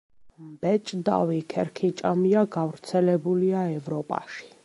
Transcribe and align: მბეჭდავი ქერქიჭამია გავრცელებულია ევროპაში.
მბეჭდავი 0.45 1.37
ქერქიჭამია 1.53 2.43
გავრცელებულია 2.57 3.63
ევროპაში. 3.77 4.53